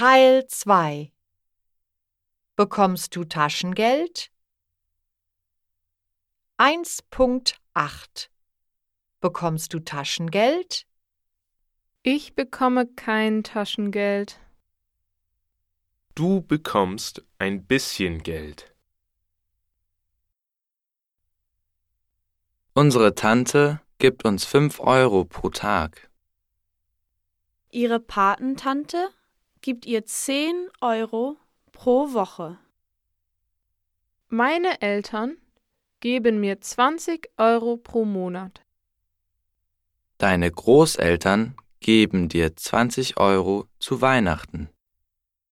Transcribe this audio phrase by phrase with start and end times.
[0.00, 1.12] Teil 2
[2.56, 4.32] Bekommst du Taschengeld?
[6.56, 8.30] 1.8
[9.20, 10.86] Bekommst du Taschengeld?
[12.02, 14.40] Ich bekomme kein Taschengeld.
[16.14, 18.74] Du bekommst ein bisschen Geld.
[22.72, 26.08] Unsere Tante gibt uns 5 Euro pro Tag.
[27.70, 29.10] Ihre Patentante
[29.60, 31.36] gibt ihr 10 Euro
[31.72, 32.58] pro Woche.
[34.28, 35.36] Meine Eltern
[36.00, 38.62] geben mir 20 Euro pro Monat.
[40.18, 44.68] Deine Großeltern geben dir 20 Euro zu Weihnachten.